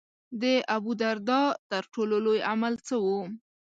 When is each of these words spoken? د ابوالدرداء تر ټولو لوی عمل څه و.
د 0.41 0.43
ابوالدرداء 0.75 1.49
تر 1.71 1.83
ټولو 1.93 2.15
لوی 2.25 2.39
عمل 2.51 2.73
څه 2.87 2.95
و. 3.05 3.07